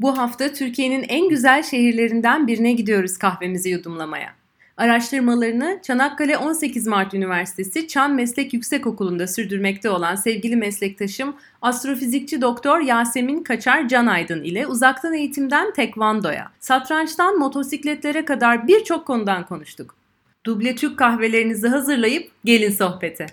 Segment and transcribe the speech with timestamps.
[0.00, 4.34] Bu hafta Türkiye'nin en güzel şehirlerinden birine gidiyoruz kahvemizi yudumlamaya.
[4.76, 13.42] Araştırmalarını Çanakkale 18 Mart Üniversitesi Çan Meslek Yüksekokulu'nda sürdürmekte olan sevgili meslektaşım astrofizikçi doktor Yasemin
[13.42, 19.94] Kaçar Canaydın ile uzaktan eğitimden tekvandoya, satrançtan motosikletlere kadar birçok konudan konuştuk.
[20.46, 23.26] Duble Türk kahvelerinizi hazırlayıp gelin sohbete.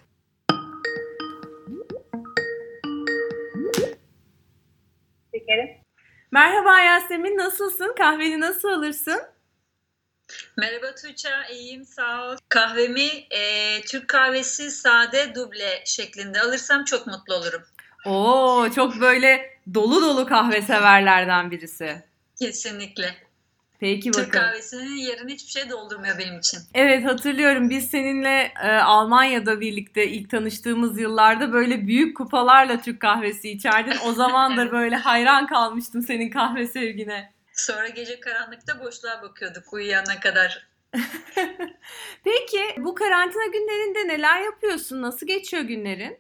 [6.32, 7.96] Merhaba Yasemin, nasılsın?
[7.98, 9.22] Kahveni nasıl alırsın?
[10.58, 12.38] Merhaba Tuğçe, iyiyim sağ ol.
[12.50, 17.62] Kahvemi e, Türk kahvesi sade duble şeklinde alırsam çok mutlu olurum.
[18.06, 22.04] Oo, çok böyle dolu dolu kahve severlerden birisi.
[22.40, 23.27] Kesinlikle.
[23.80, 24.26] Peki bakalım.
[24.26, 26.60] Türk kahvesinin yerini hiçbir şey doldurmuyor benim için.
[26.74, 33.50] Evet hatırlıyorum biz seninle e, Almanya'da birlikte ilk tanıştığımız yıllarda böyle büyük kupalarla Türk kahvesi
[33.50, 33.98] içerdin.
[34.06, 37.34] O zaman da böyle hayran kalmıştım senin kahve sevgine.
[37.54, 40.68] Sonra gece karanlıkta boşluğa bakıyorduk uyuyana kadar.
[42.24, 45.02] Peki bu karantina günlerinde neler yapıyorsun?
[45.02, 46.20] Nasıl geçiyor günlerin?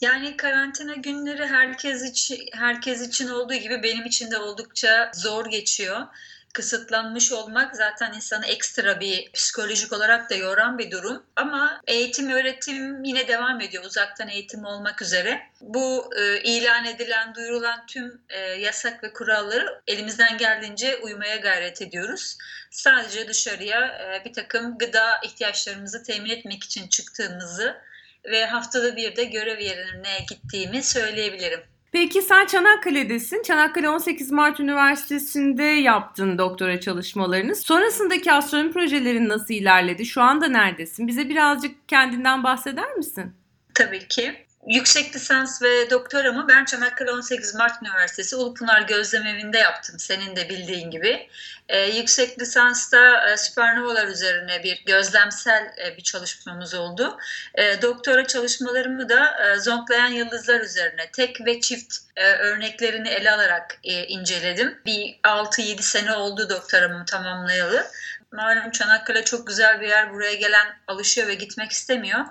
[0.00, 6.06] Yani karantina günleri herkes için herkes için olduğu gibi benim için de oldukça zor geçiyor
[6.52, 11.22] kısıtlanmış olmak zaten insanı ekstra bir psikolojik olarak da yoran bir durum.
[11.36, 15.40] Ama eğitim öğretim yine devam ediyor uzaktan eğitim olmak üzere.
[15.60, 22.36] Bu e, ilan edilen, duyurulan tüm e, yasak ve kuralları elimizden geldiğince uymaya gayret ediyoruz.
[22.70, 27.76] Sadece dışarıya e, bir takım gıda ihtiyaçlarımızı temin etmek için çıktığımızı
[28.24, 31.60] ve haftada bir de görev yerine gittiğimi söyleyebilirim.
[31.92, 33.42] Peki sen Çanakkale'desin.
[33.42, 37.56] Çanakkale 18 Mart Üniversitesi'nde yaptın doktora çalışmalarını.
[37.56, 40.06] Sonrasındaki astronomi projelerin nasıl ilerledi?
[40.06, 41.06] Şu anda neredesin?
[41.06, 43.32] Bize birazcık kendinden bahseder misin?
[43.74, 44.46] Tabii ki.
[44.66, 50.90] Yüksek lisans ve doktoramı ben Çanakkale 18 Mart Üniversitesi Ulupınar Gözlemevi'nde yaptım senin de bildiğin
[50.90, 51.28] gibi.
[51.68, 57.18] Ee, yüksek lisansta e, süpernovalar üzerine bir gözlemsel e, bir çalışmamız oldu.
[57.54, 63.78] E, doktora çalışmalarımı da e, zonklayan yıldızlar üzerine tek ve çift e, örneklerini ele alarak
[63.84, 64.78] e, inceledim.
[64.86, 67.86] Bir 6-7 sene oldu doktoramı tamamlayalı
[68.32, 70.12] malum Çanakkale çok güzel bir yer.
[70.12, 72.24] Buraya gelen alışıyor ve gitmek istemiyor.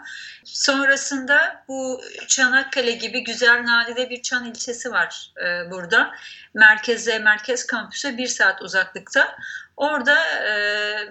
[0.44, 6.16] Sonrasında bu Çanakkale gibi güzel nadide bir çan ilçesi var e, burada.
[6.54, 9.36] Merkeze, merkez kampüse bir saat uzaklıkta.
[9.78, 10.54] Orada e,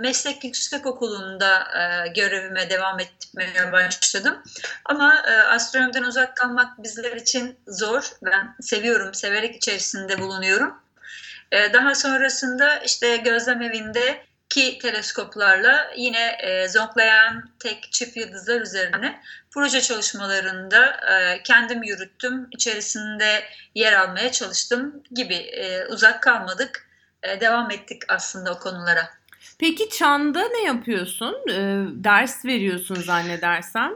[0.00, 4.42] meslek yüksek okulunda e, görevime devam etmeye başladım.
[4.84, 8.10] Ama e, astronomiden uzak kalmak bizler için zor.
[8.22, 10.74] Ben seviyorum, severek içerisinde bulunuyorum.
[11.52, 19.20] E, daha sonrasında işte gözlem evinde ki teleskoplarla yine e, zonklayan tek çift yıldızlar üzerine
[19.50, 22.48] proje çalışmalarında e, kendim yürüttüm.
[22.52, 23.44] İçerisinde
[23.74, 26.88] yer almaya çalıştım gibi e, uzak kalmadık.
[27.22, 29.08] E, devam ettik aslında o konulara.
[29.58, 31.34] Peki Çan'da ne yapıyorsun?
[31.48, 31.54] E,
[32.04, 33.92] ders veriyorsun zannedersem.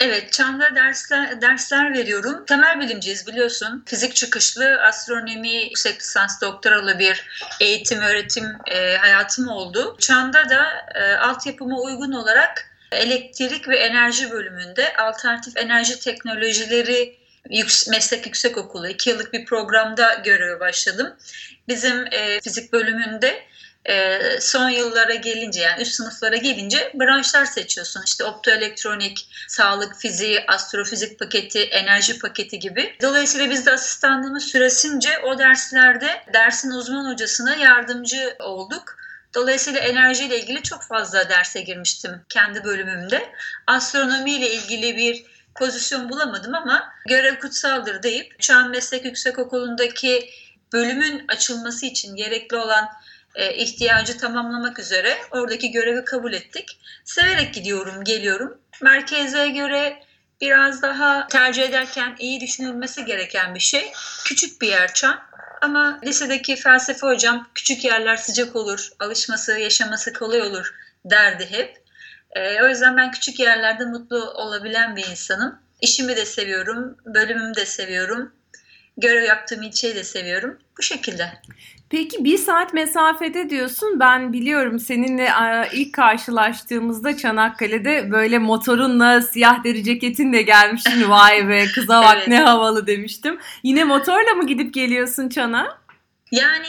[0.00, 2.44] Evet, Çan'da dersler, dersler veriyorum.
[2.46, 3.84] Temel bilimciyiz biliyorsun.
[3.86, 7.28] Fizik çıkışlı astronomi yüksek lisans doktoralı bir
[7.60, 9.96] eğitim öğretim e, hayatım oldu.
[9.98, 17.18] Çan'da da e, altyapıma uygun olarak elektrik ve enerji bölümünde alternatif enerji teknolojileri
[17.50, 21.16] Yüks Meslek Yüksek Okulu 2 yıllık bir programda göreve başladım.
[21.68, 23.42] Bizim e, fizik bölümünde
[23.84, 28.02] e, son yıllara gelince yani üst sınıflara gelince branşlar seçiyorsun.
[28.04, 32.96] İşte optoelektronik, sağlık fiziği, astrofizik paketi, enerji paketi gibi.
[33.02, 38.96] Dolayısıyla biz de asistanlığımız süresince o derslerde dersin uzman hocasına yardımcı olduk.
[39.34, 43.32] Dolayısıyla enerjiyle ilgili çok fazla derse girmiştim kendi bölümümde.
[43.66, 45.24] Astronomi ile ilgili bir
[45.54, 50.30] pozisyon bulamadım ama görev kutsaldır deyip Çağın Meslek Yüksekokulu'ndaki
[50.72, 52.88] bölümün açılması için gerekli olan
[53.34, 56.80] e, ihtiyacı tamamlamak üzere oradaki görevi kabul ettik.
[57.04, 58.58] Severek gidiyorum, geliyorum.
[58.82, 60.02] Merkeze göre
[60.40, 63.92] biraz daha tercih ederken iyi düşünülmesi gereken bir şey.
[64.24, 65.20] Küçük bir yer Çam
[65.62, 70.74] ama lisedeki felsefe hocam küçük yerler sıcak olur, alışması, yaşaması kolay olur
[71.04, 71.82] derdi hep.
[72.30, 75.58] E, o yüzden ben küçük yerlerde mutlu olabilen bir insanım.
[75.80, 78.32] İşimi de seviyorum, bölümümü de seviyorum.
[78.96, 80.58] Görev yaptığım ilçeyi de seviyorum.
[80.78, 81.32] Bu şekilde.
[81.90, 84.00] Peki bir saat mesafede diyorsun.
[84.00, 85.30] Ben biliyorum seninle
[85.72, 91.08] ilk karşılaştığımızda Çanakkale'de böyle motorunla siyah deri ceketinle gelmiştin.
[91.10, 92.28] Vay be kıza bak evet.
[92.28, 93.38] ne havalı demiştim.
[93.62, 95.78] Yine motorla mı gidip geliyorsun Çana?
[96.30, 96.66] Yani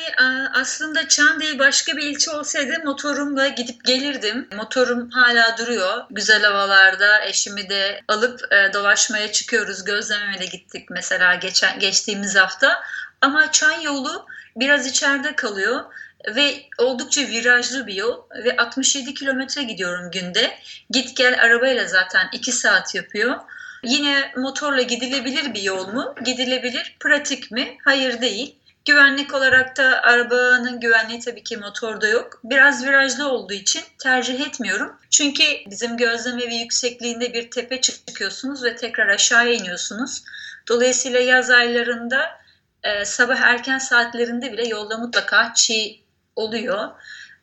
[0.54, 4.48] aslında Çan değil başka bir ilçe olsaydı motorumla gidip gelirdim.
[4.56, 6.04] Motorum hala duruyor.
[6.12, 9.83] Güzel havalarda eşimi de alıp e, dolaşmaya çıkıyoruz.
[9.83, 12.83] Gözlememe de gittik mesela geçen geçtiğimiz hafta.
[13.21, 14.25] Ama Çan yolu
[14.56, 15.86] biraz içeride kalıyor
[16.36, 20.51] ve oldukça virajlı bir yol ve 67 kilometre gidiyorum günde.
[20.90, 23.36] Git gel arabayla zaten 2 saat yapıyor.
[23.84, 26.16] Yine motorla gidilebilir bir yol mu?
[26.25, 26.96] Gidilebilir.
[27.00, 27.78] Pratik mi?
[27.86, 28.56] Hayır değil.
[28.86, 32.40] Güvenlik olarak da arabanın güvenliği tabii ki motorda yok.
[32.44, 34.95] Biraz virajlı olduğu için tercih etmiyorum.
[35.10, 40.24] Çünkü bizim gözlem evi yüksekliğinde bir tepe çıkıyorsunuz ve tekrar aşağıya iniyorsunuz.
[40.68, 42.38] Dolayısıyla yaz aylarında
[42.84, 46.00] e, sabah erken saatlerinde bile yolda mutlaka çiğ
[46.36, 46.90] oluyor.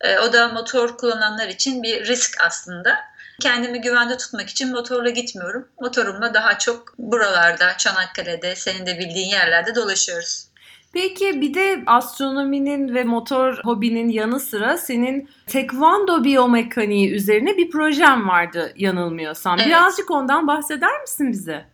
[0.00, 2.96] E, o da motor kullananlar için bir risk aslında.
[3.40, 5.68] Kendimi güvende tutmak için motorla gitmiyorum.
[5.80, 10.46] Motorumla daha çok buralarda, Çanakkale'de, senin de bildiğin yerlerde dolaşıyoruz.
[10.92, 18.28] Peki bir de astronominin ve motor hobinin yanı sıra senin tekvando biyomekaniği üzerine bir projem
[18.28, 19.58] vardı yanılmıyorsam.
[19.58, 19.66] Evet.
[19.66, 21.64] Birazcık ondan bahseder misin bize?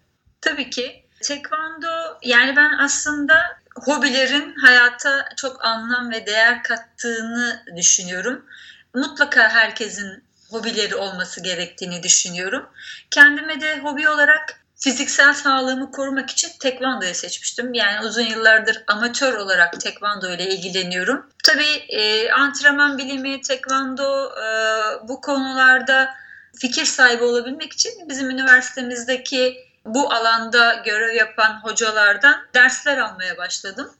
[0.41, 1.01] Tabii ki.
[1.22, 3.34] Tekvando yani ben aslında
[3.74, 8.46] hobilerin hayata çok anlam ve değer kattığını düşünüyorum.
[8.94, 12.69] Mutlaka herkesin hobileri olması gerektiğini düşünüyorum.
[13.10, 17.75] Kendime de hobi olarak fiziksel sağlığımı korumak için tekvandoyu seçmiştim.
[17.75, 21.26] Yani uzun yıllardır amatör olarak tekvando ile ilgileniyorum.
[21.44, 24.48] Tabii e, antrenman bilimi, tekvando e,
[25.08, 26.14] bu konularda
[26.58, 33.90] fikir sahibi olabilmek için bizim üniversitemizdeki bu alanda görev yapan hocalardan dersler almaya başladım.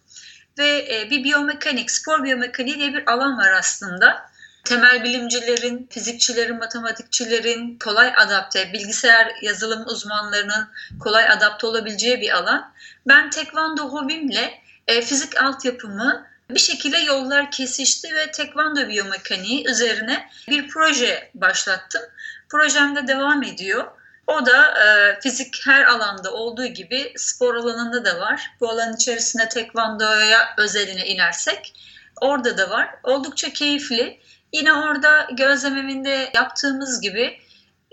[0.58, 4.32] Ve e, bir biyomekanik, spor biyomekaniği diye bir alan var aslında
[4.64, 10.69] temel bilimcilerin, fizikçilerin, matematikçilerin kolay adapte, bilgisayar yazılım uzmanlarının
[11.00, 12.73] kolay adapte olabileceği bir alan.
[13.06, 20.69] Ben tekvando hobimle e, fizik altyapımı bir şekilde yollar kesişti ve tekvando biyomekaniği üzerine bir
[20.69, 22.02] proje başlattım.
[22.49, 23.85] Projem de devam ediyor.
[24.26, 28.50] O da e, fizik her alanda olduğu gibi spor alanında da var.
[28.60, 31.74] Bu alan içerisinde tekvandoya özeline inersek
[32.20, 32.94] orada da var.
[33.02, 34.20] Oldukça keyifli.
[34.52, 37.38] Yine orada gözlememinde yaptığımız gibi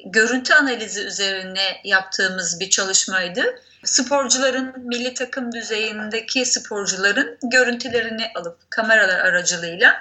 [0.06, 3.44] görüntü analizi üzerine yaptığımız bir çalışmaydı.
[3.84, 9.96] Sporcuların milli takım düzeyindeki sporcuların görüntülerini alıp kameralar aracılığıyla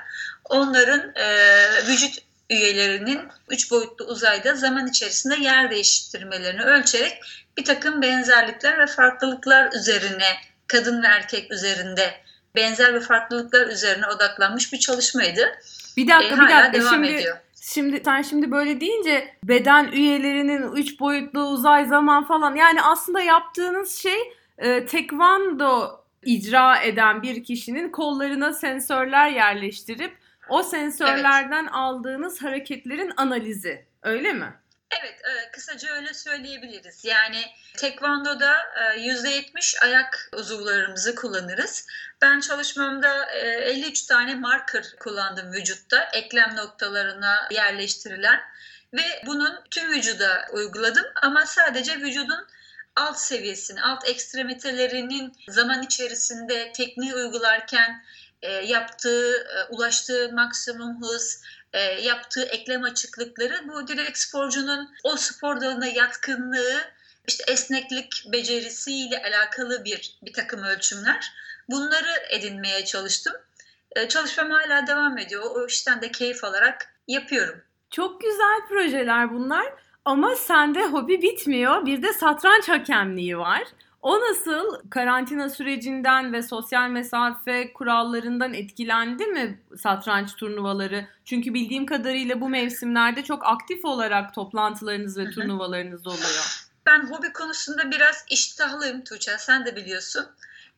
[0.44, 1.26] onların e,
[1.86, 7.20] vücut üyelerinin üç boyutlu uzayda zaman içerisinde yer değiştirmelerini ölçerek
[7.56, 10.28] bir takım benzerlikler ve farklılıklar üzerine
[10.66, 12.14] kadın ve erkek üzerinde
[12.56, 15.58] benzer ve farklılıklar üzerine odaklanmış bir çalışmaydı.
[15.96, 17.36] Bir dakika e, bir dakika şimdi ediyor.
[17.60, 23.94] Şimdi sen şimdi böyle deyince beden üyelerinin üç boyutlu uzay zaman falan yani aslında yaptığınız
[23.94, 24.18] şey
[24.58, 30.16] e, tekvando icra eden bir kişinin kollarına sensörler yerleştirip
[30.48, 31.72] o sensörlerden evet.
[31.72, 34.54] aldığınız hareketlerin analizi öyle mi?
[35.00, 37.04] Evet, e, kısaca öyle söyleyebiliriz.
[37.04, 37.42] Yani
[37.76, 38.56] tekvandoda
[38.96, 41.86] %70 e, ayak uzuvlarımızı kullanırız.
[42.22, 48.40] Ben çalışmamda 53 e, tane marker kullandım vücutta, eklem noktalarına yerleştirilen
[48.94, 52.46] ve bunun tüm vücuda uyguladım ama sadece vücudun
[52.96, 58.04] alt seviyesini, alt ekstremitelerinin zaman içerisinde tekniği uygularken
[58.46, 61.42] yaptığı, ulaştığı maksimum hız,
[61.72, 66.80] e, yaptığı eklem açıklıkları bu direkt sporcunun o spor dalına yatkınlığı,
[67.28, 71.32] işte esneklik becerisiyle alakalı bir bir takım ölçümler.
[71.70, 73.34] Bunları edinmeye çalıştım.
[73.96, 75.42] E, çalışmam hala devam ediyor.
[75.54, 77.62] O işten de keyif alarak yapıyorum.
[77.90, 79.66] Çok güzel projeler bunlar.
[80.04, 81.86] Ama sende hobi bitmiyor.
[81.86, 83.62] Bir de satranç hakemliği var.
[84.02, 91.08] O nasıl karantina sürecinden ve sosyal mesafe kurallarından etkilendi mi satranç turnuvaları?
[91.24, 96.68] Çünkü bildiğim kadarıyla bu mevsimlerde çok aktif olarak toplantılarınız ve turnuvalarınız oluyor.
[96.86, 100.26] Ben hobi konusunda biraz iştahlıyım Tuğçe, sen de biliyorsun.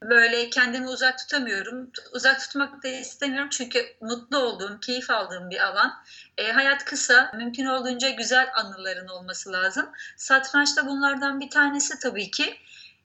[0.03, 1.91] Böyle kendimi uzak tutamıyorum.
[2.13, 5.93] Uzak tutmak da istemiyorum çünkü mutlu olduğum, keyif aldığım bir alan.
[6.39, 9.87] E, hayat kısa, mümkün olduğunca güzel anıların olması lazım.
[10.17, 12.57] Satranç da bunlardan bir tanesi tabii ki.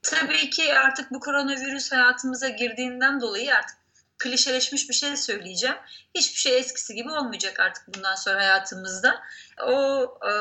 [0.05, 3.77] Tabii ki artık bu koronavirüs hayatımıza girdiğinden dolayı artık
[4.17, 5.75] klişeleşmiş bir şey söyleyeceğim.
[6.15, 9.21] Hiçbir şey eskisi gibi olmayacak artık bundan sonra hayatımızda.
[9.63, 10.31] O e,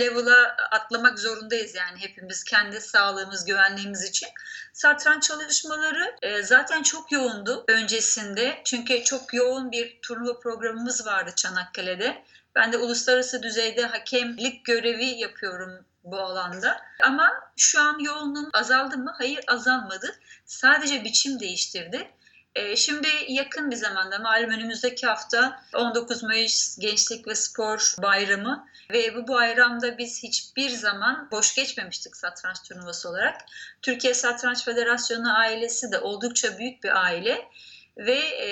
[0.00, 4.28] level'a atlamak zorundayız yani hepimiz kendi sağlığımız, güvenliğimiz için.
[4.72, 8.60] Satranç çalışmaları e, zaten çok yoğundu öncesinde.
[8.64, 12.24] Çünkü çok yoğun bir turnuva programımız vardı Çanakkale'de.
[12.54, 16.80] Ben de uluslararası düzeyde hakemlik görevi yapıyorum bu alanda.
[17.02, 19.14] Ama şu an yoğunluğun azaldı mı?
[19.18, 20.18] Hayır azalmadı.
[20.46, 22.10] Sadece biçim değiştirdi.
[22.54, 29.14] E, şimdi yakın bir zamanda malum önümüzdeki hafta 19 Mayıs Gençlik ve Spor Bayramı ve
[29.14, 33.40] bu bayramda biz hiçbir zaman boş geçmemiştik satranç turnuvası olarak.
[33.82, 37.48] Türkiye Satranç Federasyonu ailesi de oldukça büyük bir aile
[37.96, 38.48] ve e,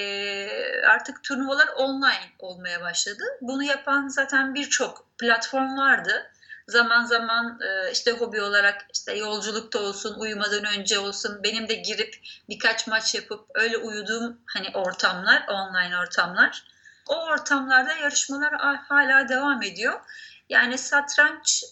[0.87, 3.25] artık turnuvalar online olmaya başladı.
[3.41, 6.31] Bunu yapan zaten birçok platform vardı
[6.69, 12.21] zaman zaman e, işte hobi olarak işte yolculukta olsun, uyumadan önce olsun benim de girip
[12.49, 16.65] birkaç maç yapıp öyle uyuduğum hani ortamlar, online ortamlar.
[17.09, 18.55] O ortamlarda yarışmalar
[18.89, 20.01] hala devam ediyor.
[20.49, 21.65] Yani satranç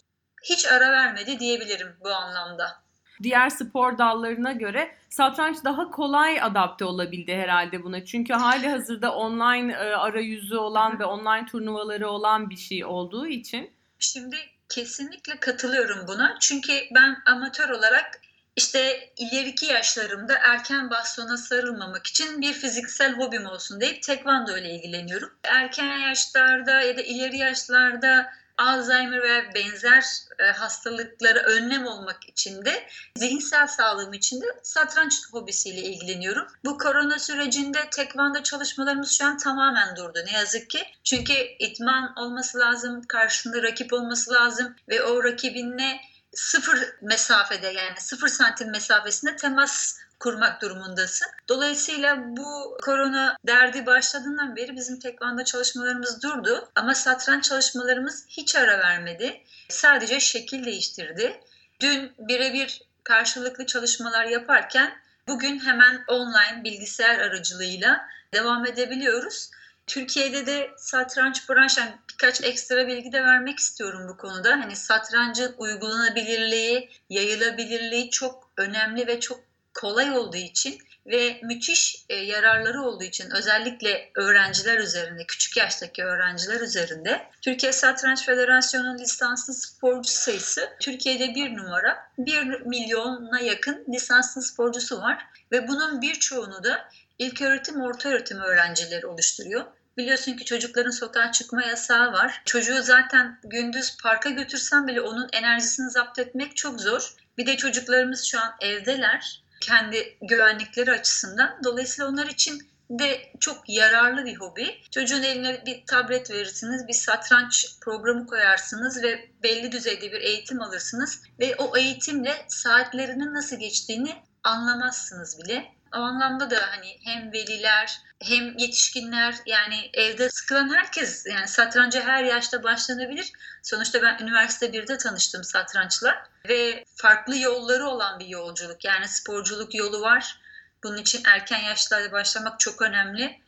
[0.42, 2.84] hiç ara vermedi diyebilirim bu anlamda.
[3.22, 8.04] Diğer spor dallarına göre satranç daha kolay adapte olabildi herhalde buna.
[8.04, 13.70] Çünkü hali hazırda online e, arayüzü olan ve online turnuvaları olan bir şey olduğu için.
[13.98, 14.36] Şimdi
[14.74, 16.36] Kesinlikle katılıyorum buna.
[16.40, 18.20] Çünkü ben amatör olarak
[18.56, 25.30] işte ileriki yaşlarımda erken bastona sarılmamak için bir fiziksel hobim olsun deyip tekvando ile ilgileniyorum.
[25.44, 30.04] Erken yaşlarda ya da ileri yaşlarda Alzheimer ve benzer
[30.38, 36.46] e, hastalıklara önlem olmak için de zihinsel sağlığım için de satranç hobisiyle ilgileniyorum.
[36.64, 40.84] Bu korona sürecinde tekvando çalışmalarımız şu an tamamen durdu ne yazık ki.
[41.04, 46.00] Çünkü itman olması lazım, karşında rakip olması lazım ve o rakibinle
[46.34, 51.28] sıfır mesafede yani sıfır santim mesafesinde temas kurmak durumundasın.
[51.48, 56.68] Dolayısıyla bu korona derdi başladığından beri bizim tekvando çalışmalarımız durdu.
[56.74, 59.42] Ama satranç çalışmalarımız hiç ara vermedi.
[59.68, 61.40] Sadece şekil değiştirdi.
[61.80, 64.92] Dün birebir karşılıklı çalışmalar yaparken
[65.28, 69.50] bugün hemen online bilgisayar aracılığıyla devam edebiliyoruz.
[69.86, 74.50] Türkiye'de de satranç branşı yani birkaç ekstra bilgi de vermek istiyorum bu konuda.
[74.50, 79.40] Hani satrancın uygulanabilirliği, yayılabilirliği çok önemli ve çok
[79.74, 86.60] kolay olduğu için ve müthiş e, yararları olduğu için özellikle öğrenciler üzerinde, küçük yaştaki öğrenciler
[86.60, 91.98] üzerinde Türkiye Satranç Federasyonu lisanslı sporcu sayısı Türkiye'de bir numara.
[92.18, 96.88] Bir milyona yakın lisanslı sporcusu var ve bunun birçoğunu da
[97.18, 99.64] ilk öğretim, orta öğretim öğrencileri oluşturuyor.
[99.96, 102.42] Biliyorsun ki çocukların sokağa çıkma yasağı var.
[102.44, 107.14] Çocuğu zaten gündüz parka götürsen bile onun enerjisini zapt etmek çok zor.
[107.38, 111.60] Bir de çocuklarımız şu an evdeler kendi güvenlikleri açısından.
[111.64, 114.80] Dolayısıyla onlar için de çok yararlı bir hobi.
[114.90, 121.22] Çocuğun eline bir tablet verirsiniz, bir satranç programı koyarsınız ve belli düzeyde bir eğitim alırsınız
[121.40, 125.64] ve o eğitimle saatlerinin nasıl geçtiğini anlamazsınız bile.
[125.94, 132.24] O anlamda da hani hem veliler hem yetişkinler yani evde sıkılan herkes yani satranca her
[132.24, 133.32] yaşta başlanabilir.
[133.62, 138.84] Sonuçta ben üniversite 1'de tanıştım satrançla ve farklı yolları olan bir yolculuk.
[138.84, 140.40] Yani sporculuk yolu var.
[140.82, 143.40] Bunun için erken yaşlarda başlamak çok önemli.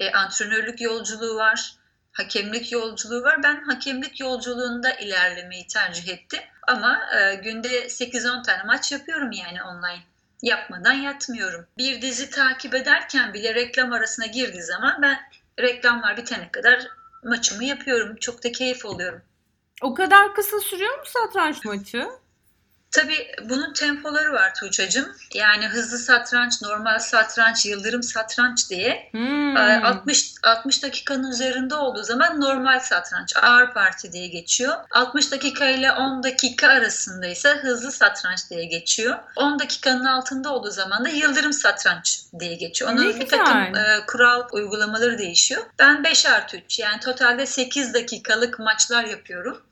[0.00, 1.74] E, antrenörlük yolculuğu var.
[2.12, 3.42] Hakemlik yolculuğu var.
[3.42, 6.42] Ben hakemlik yolculuğunda ilerlemeyi tercih ettim.
[6.66, 10.13] Ama e, günde 8-10 tane maç yapıyorum yani online
[10.44, 11.66] yapmadan yatmıyorum.
[11.78, 15.18] Bir dizi takip ederken bile reklam arasına girdiği zaman ben
[15.60, 16.86] reklamlar bitene kadar
[17.24, 18.16] maçımı yapıyorum.
[18.16, 19.22] Çok da keyif oluyorum.
[19.82, 22.08] O kadar kısa sürüyor mu satranç maçı?
[22.94, 25.06] Tabii bunun tempoları var Tuğçe'cim.
[25.34, 29.08] Yani hızlı satranç, normal satranç, yıldırım satranç diye.
[29.10, 29.56] Hmm.
[29.56, 34.74] 60 60 dakikanın üzerinde olduğu zaman normal satranç, ağır parti diye geçiyor.
[34.90, 39.18] 60 dakika ile 10 dakika arasında ise hızlı satranç diye geçiyor.
[39.36, 42.90] 10 dakikanın altında olduğu zaman da yıldırım satranç diye geçiyor.
[42.92, 45.62] Onun ne bir takım e, kural uygulamaları değişiyor.
[45.78, 49.62] Ben 5 artı 3 yani totalde 8 dakikalık maçlar yapıyorum.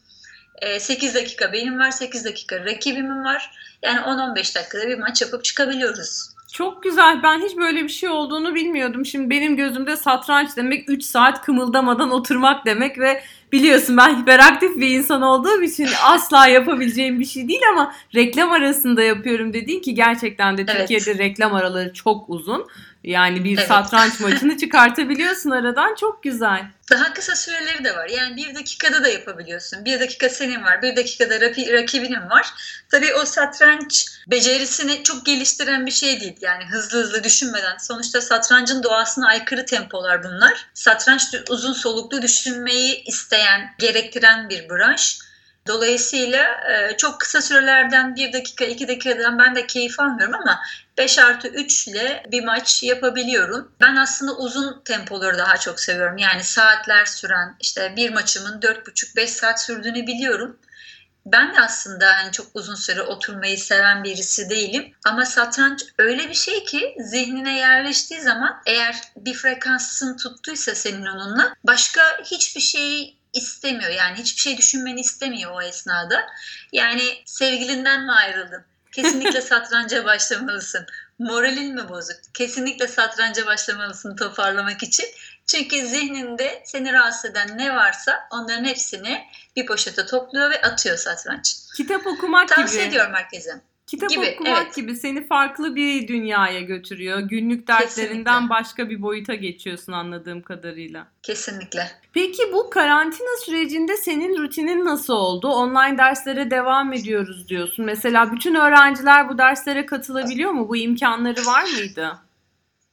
[0.81, 3.51] 8 ee, dakika benim var, 8 dakika rakibimin var.
[3.83, 6.33] Yani 10-15 dakikada bir maç yapıp çıkabiliyoruz.
[6.53, 7.23] Çok güzel.
[7.23, 9.07] Ben hiç böyle bir şey olduğunu bilmiyordum.
[9.07, 14.91] Şimdi benim gözümde satranç demek 3 saat kımıldamadan oturmak demek ve biliyorsun ben hiperaktif bir
[14.91, 20.59] insan olduğum için asla yapabileceğim bir şey değil ama reklam arasında yapıyorum dediğin ki gerçekten
[20.59, 21.21] de Türkiye'de evet.
[21.21, 22.67] reklam araları çok uzun.
[23.05, 23.69] Yani bir evet.
[23.69, 26.63] satranç maçını çıkartabiliyorsun aradan çok güzel.
[26.91, 28.09] Daha kısa süreleri de var.
[28.09, 29.85] Yani bir dakikada da yapabiliyorsun.
[29.85, 31.41] Bir dakika senin var, bir dakikada
[31.73, 32.55] rakibinin var.
[32.89, 36.37] Tabii o satranç becerisini çok geliştiren bir şey değil.
[36.41, 37.77] Yani hızlı hızlı düşünmeden.
[37.79, 40.67] Sonuçta satrancın doğasına aykırı tempolar bunlar.
[40.75, 45.19] Satranç uzun soluklu düşünmeyi isteyen, gerektiren bir branş.
[45.67, 50.61] Dolayısıyla e, çok kısa sürelerden bir dakika, iki dakikadan ben de keyif almıyorum ama
[50.99, 53.73] 5 artı 3 ile bir maç yapabiliyorum.
[53.81, 56.19] Ben aslında uzun tempoları daha çok seviyorum.
[56.19, 60.59] Yani saatler süren işte bir maçımın 4,5-5 saat sürdüğünü biliyorum.
[61.27, 64.95] Ben de aslında hani çok uzun süre oturmayı seven birisi değilim.
[65.07, 71.55] Ama satranç öyle bir şey ki zihnine yerleştiği zaman eğer bir frekansın tuttuysa senin onunla
[71.65, 73.91] başka hiçbir şey istemiyor.
[73.91, 76.27] Yani hiçbir şey düşünmeni istemiyor o esnada.
[76.73, 78.65] Yani sevgilinden mi ayrıldın?
[78.93, 80.87] Kesinlikle satranca başlamalısın.
[81.19, 82.17] Moralin mi bozuk?
[82.35, 85.07] Kesinlikle satranca başlamalısın toparlamak için.
[85.47, 89.25] Çünkü zihninde seni rahatsız eden ne varsa onların hepsini
[89.57, 91.57] bir poşete topluyor ve atıyor satranç.
[91.77, 92.67] Kitap okumak Tavsiye gibi.
[92.67, 93.72] Tavsiye ediyorum herkese.
[93.93, 94.75] Kitap gibi, okumak evet.
[94.75, 97.21] gibi seni farklı bir dünyaya götürüyor.
[97.21, 98.51] Günlük dertlerinden Kesinlikle.
[98.51, 101.07] başka bir boyuta geçiyorsun anladığım kadarıyla.
[101.23, 101.91] Kesinlikle.
[102.13, 105.49] Peki bu karantina sürecinde senin rutinin nasıl oldu?
[105.49, 107.85] Online derslere devam ediyoruz diyorsun.
[107.85, 110.69] Mesela bütün öğrenciler bu derslere katılabiliyor mu?
[110.69, 112.19] Bu imkanları var mıydı?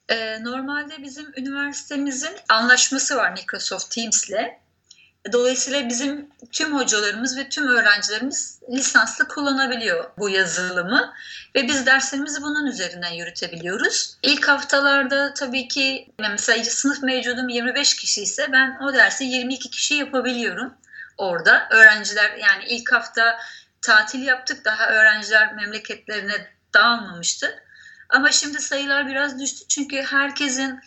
[0.10, 4.60] Ee, normalde bizim üniversitemizin anlaşması var Microsoft Teams'le.
[5.32, 11.14] Dolayısıyla bizim tüm hocalarımız ve tüm öğrencilerimiz lisanslı kullanabiliyor bu yazılımı
[11.56, 14.18] ve biz derslerimizi bunun üzerinden yürütebiliyoruz.
[14.24, 19.94] İlk haftalarda tabii ki mesela sınıf mevcudum 25 kişi ise ben o dersi 22 kişi
[19.94, 20.74] yapabiliyorum
[21.18, 21.68] orada.
[21.72, 23.40] Öğrenciler yani ilk hafta
[23.82, 27.64] tatil yaptık daha öğrenciler memleketlerine dağılmamıştı.
[28.10, 30.80] Ama şimdi sayılar biraz düştü çünkü herkesin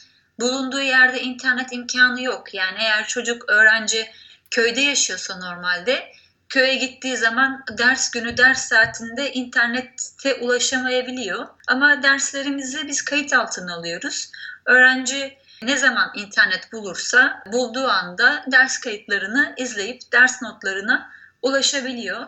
[0.42, 2.54] bulunduğu yerde internet imkanı yok.
[2.54, 4.10] Yani eğer çocuk öğrenci
[4.50, 6.12] köyde yaşıyorsa normalde
[6.48, 11.46] köye gittiği zaman ders günü ders saatinde internete ulaşamayabiliyor.
[11.68, 14.30] Ama derslerimizi biz kayıt altına alıyoruz.
[14.66, 21.10] Öğrenci ne zaman internet bulursa bulduğu anda ders kayıtlarını izleyip ders notlarına
[21.42, 22.26] ulaşabiliyor.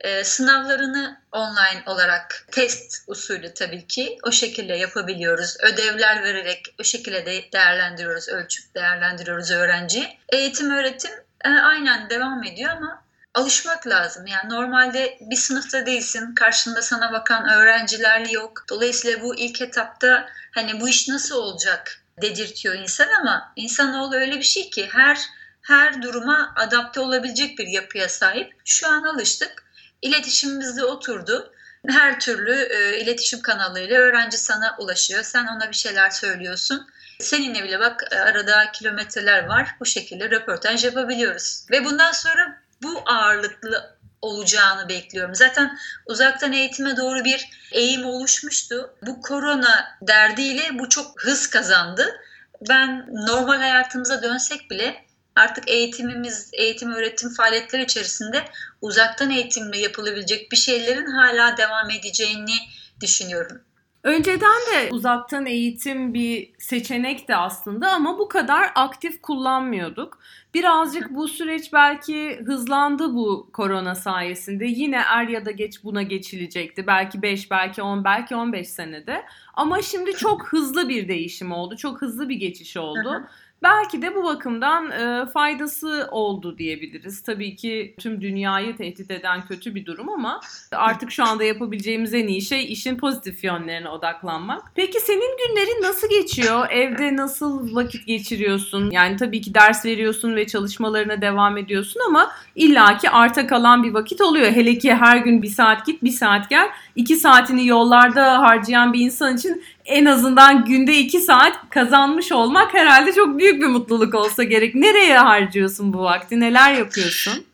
[0.00, 5.56] Ee, sınavlarını online olarak test usulü tabii ki o şekilde yapabiliyoruz.
[5.60, 10.18] Ödevler vererek o şekilde de değerlendiriyoruz, ölçüp değerlendiriyoruz öğrenciyi.
[10.28, 11.12] Eğitim öğretim
[11.44, 14.26] e, aynen devam ediyor ama alışmak lazım.
[14.26, 18.64] Yani normalde bir sınıfta değilsin, karşında sana bakan öğrenciler yok.
[18.70, 24.42] Dolayısıyla bu ilk etapta hani bu iş nasıl olacak dedirtiyor insan ama insanoğlu öyle bir
[24.42, 25.18] şey ki her
[25.62, 28.54] her duruma adapte olabilecek bir yapıya sahip.
[28.64, 29.63] Şu an alıştık.
[30.04, 31.52] İletişimimiz de oturdu.
[31.88, 35.22] Her türlü e, iletişim kanalıyla öğrenci sana ulaşıyor.
[35.22, 36.86] Sen ona bir şeyler söylüyorsun.
[37.20, 39.76] Seninle bile bak e, arada kilometreler var.
[39.80, 41.66] Bu şekilde röportaj yapabiliyoruz.
[41.70, 45.34] Ve bundan sonra bu ağırlıklı olacağını bekliyorum.
[45.34, 48.94] Zaten uzaktan eğitime doğru bir eğim oluşmuştu.
[49.02, 52.20] Bu korona derdiyle bu çok hız kazandı.
[52.68, 55.03] Ben normal hayatımıza dönsek bile
[55.36, 58.44] artık eğitimimiz, eğitim öğretim faaliyetleri içerisinde
[58.80, 62.56] uzaktan eğitimle yapılabilecek bir şeylerin hala devam edeceğini
[63.00, 63.60] düşünüyorum.
[64.04, 70.18] Önceden de uzaktan eğitim bir seçenekti aslında ama bu kadar aktif kullanmıyorduk.
[70.54, 74.64] Birazcık bu süreç belki hızlandı bu korona sayesinde.
[74.64, 76.86] Yine er ya da geç buna geçilecekti.
[76.86, 79.24] Belki 5, belki 10, belki 15 senede.
[79.54, 81.76] Ama şimdi çok hızlı bir değişim oldu.
[81.76, 83.28] Çok hızlı bir geçiş oldu.
[83.64, 87.22] Belki de bu bakımdan e, faydası oldu diyebiliriz.
[87.22, 90.40] Tabii ki tüm dünyayı tehdit eden kötü bir durum ama
[90.72, 94.72] artık şu anda yapabileceğimiz en iyi şey işin pozitif yönlerine odaklanmak.
[94.74, 96.66] Peki senin günlerin nasıl geçiyor?
[96.70, 98.90] Evde nasıl vakit geçiriyorsun?
[98.90, 104.20] Yani tabii ki ders veriyorsun ve çalışmalarına devam ediyorsun ama illaki arta kalan bir vakit
[104.20, 104.46] oluyor.
[104.46, 106.68] Hele ki her gün bir saat git bir saat gel.
[106.96, 113.12] iki saatini yollarda harcayan bir insan için en azından günde iki saat kazanmış olmak herhalde
[113.12, 114.74] çok büyük bir mutluluk olsa gerek.
[114.74, 116.40] Nereye harcıyorsun bu vakti?
[116.40, 117.46] Neler yapıyorsun?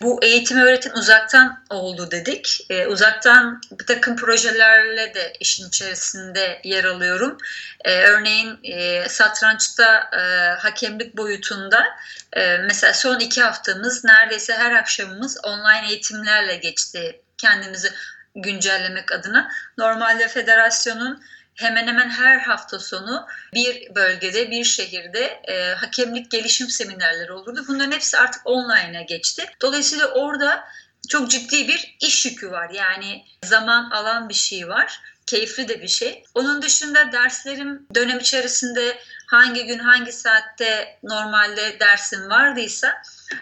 [0.00, 2.66] Bu eğitim öğretim uzaktan oldu dedik.
[2.70, 7.38] Ee, uzaktan bir takım projelerle de işin içerisinde yer alıyorum.
[7.84, 10.20] Ee, örneğin e, satrançta e,
[10.60, 11.84] hakemlik boyutunda
[12.32, 17.20] e, mesela son iki haftamız neredeyse her akşamımız online eğitimlerle geçti.
[17.38, 17.90] Kendimizi
[18.36, 19.50] güncellemek adına.
[19.78, 21.22] Normalde federasyonun
[21.54, 27.64] hemen hemen her hafta sonu bir bölgede, bir şehirde e, hakemlik gelişim seminerleri olurdu.
[27.68, 29.46] Bunların hepsi artık online'a geçti.
[29.62, 30.64] Dolayısıyla orada
[31.08, 32.70] çok ciddi bir iş yükü var.
[32.70, 35.00] Yani zaman alan bir şey var.
[35.26, 36.24] Keyifli de bir şey.
[36.34, 38.98] Onun dışında derslerim dönem içerisinde
[39.34, 42.94] hangi gün hangi saatte normalde dersim vardıysa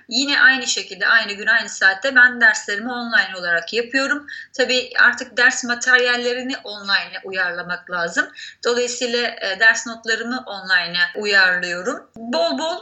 [0.09, 4.27] Yine aynı şekilde aynı gün aynı saatte ben derslerimi online olarak yapıyorum.
[4.53, 8.29] Tabii artık ders materyallerini online'e uyarlamak lazım.
[8.65, 12.11] Dolayısıyla e, ders notlarımı online'e uyarlıyorum.
[12.17, 12.79] Bol bol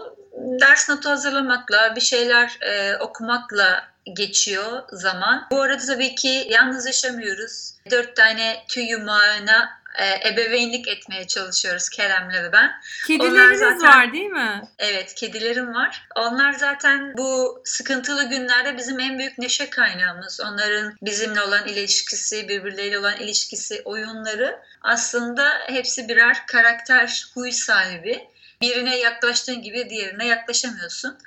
[0.61, 5.46] ders notu hazırlamakla, bir şeyler e, okumakla geçiyor zaman.
[5.51, 7.75] Bu arada tabii ki yalnız yaşamıyoruz.
[7.90, 12.70] Dört tane tüy yumağına e, ebeveynlik etmeye çalışıyoruz Kerem'le ve ben.
[13.07, 14.62] Kedileriniz zaten, var değil mi?
[14.79, 16.09] Evet kedilerim var.
[16.16, 20.40] Onlar zaten bu sıkıntılı günlerde bizim en büyük neşe kaynağımız.
[20.40, 28.31] Onların bizimle olan ilişkisi, birbirleriyle olan ilişkisi, oyunları aslında hepsi birer karakter, huy sahibi.
[28.61, 31.18] Birine yaklaştığın gibi diğerine yaklaşamıyorsun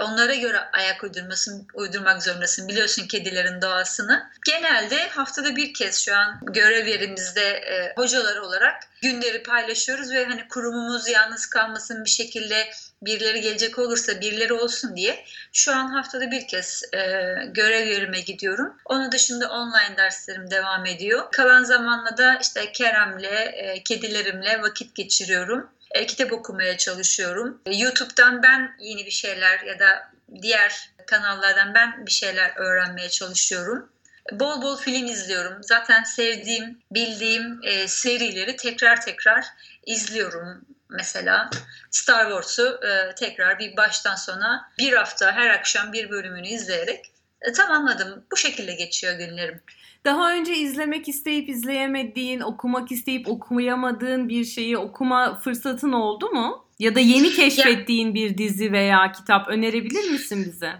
[0.00, 2.68] onlara göre ayak uydurmasın, uydurmak zorundasın.
[2.68, 4.30] Biliyorsun kedilerin doğasını.
[4.46, 10.48] Genelde haftada bir kez şu an görev yerimizde e, hocalar olarak günleri paylaşıyoruz ve hani
[10.48, 12.70] kurumumuz yalnız kalmasın bir şekilde
[13.02, 16.98] birileri gelecek olursa birileri olsun diye şu an haftada bir kez e,
[17.46, 18.76] görev yerime gidiyorum.
[18.84, 21.28] Onun dışında online derslerim devam ediyor.
[21.32, 27.60] Kalan zamanla da işte Kerem'le, e, kedilerimle vakit geçiriyorum e, kitap okumaya çalışıyorum.
[27.66, 33.92] E, YouTube'dan ben yeni bir şeyler ya da diğer kanallardan ben bir şeyler öğrenmeye çalışıyorum.
[34.32, 35.62] Bol bol film izliyorum.
[35.62, 39.46] Zaten sevdiğim, bildiğim e, serileri tekrar tekrar
[39.86, 40.64] izliyorum.
[40.88, 41.50] Mesela
[41.90, 47.13] Star Wars'u e, tekrar bir baştan sona bir hafta her akşam bir bölümünü izleyerek
[47.44, 48.24] e, tamamladım.
[48.32, 49.60] Bu şekilde geçiyor günlerim.
[50.04, 56.64] Daha önce izlemek isteyip izleyemediğin, okumak isteyip okuyamadığın bir şeyi okuma fırsatın oldu mu?
[56.78, 60.72] Ya da yeni keşfettiğin bir dizi veya kitap önerebilir misin bize?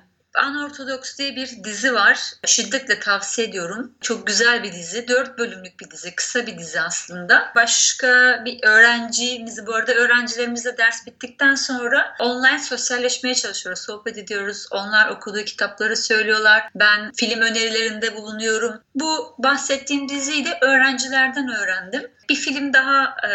[0.42, 2.32] Unorthodox diye bir dizi var.
[2.46, 3.92] Şiddetle tavsiye ediyorum.
[4.00, 5.08] Çok güzel bir dizi.
[5.08, 6.14] Dört bölümlük bir dizi.
[6.14, 7.52] Kısa bir dizi aslında.
[7.56, 13.82] Başka bir öğrencimiz, bu arada öğrencilerimizle ders bittikten sonra online sosyalleşmeye çalışıyoruz.
[13.82, 14.66] Sohbet ediyoruz.
[14.70, 16.68] Onlar okuduğu kitapları söylüyorlar.
[16.74, 18.80] Ben film önerilerinde bulunuyorum.
[18.94, 22.10] Bu bahsettiğim diziyi de öğrencilerden öğrendim.
[22.28, 23.30] Bir film daha e,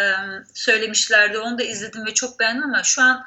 [0.54, 1.38] söylemişlerdi.
[1.38, 3.26] Onu da izledim ve çok beğendim ama şu an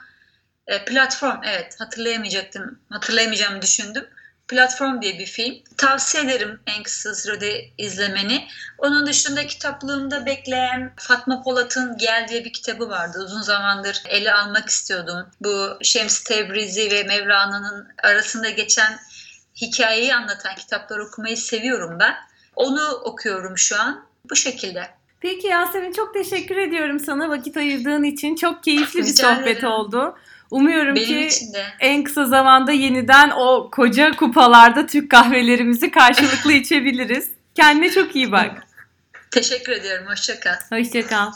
[0.67, 2.80] e, platform evet hatırlayamayacaktım.
[2.89, 4.06] Hatırlayamayacağımı düşündüm.
[4.47, 5.56] Platform diye bir film.
[5.78, 8.47] Tavsiye ederim en kısa sürede izlemeni.
[8.78, 13.19] Onun dışında kitaplığımda bekleyen Fatma Polat'ın Gel diye bir kitabı vardı.
[13.26, 15.28] Uzun zamandır ele almak istiyordum.
[15.41, 18.99] Bu Şems Tebrizi ve Mevlana'nın arasında geçen
[19.62, 22.15] hikayeyi anlatan kitaplar okumayı seviyorum ben.
[22.56, 24.06] Onu okuyorum şu an.
[24.30, 24.89] Bu şekilde.
[25.19, 28.36] Peki Yasemin çok teşekkür ediyorum sana vakit ayırdığın için.
[28.36, 29.69] Çok keyifli bir Rica sohbet ederim.
[29.69, 30.15] oldu.
[30.54, 31.36] Umuyorum Benim ki
[31.80, 37.30] en kısa zamanda yeniden o koca kupalarda Türk kahvelerimizi karşılıklı içebiliriz.
[37.56, 38.68] Kendine çok iyi bak.
[39.32, 40.06] Teşekkür ediyorum.
[40.08, 40.56] Hoşçakal.
[40.70, 41.32] Hoşçakal.